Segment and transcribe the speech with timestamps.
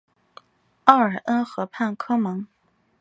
[0.85, 2.47] 奥尔恩河畔科蒙。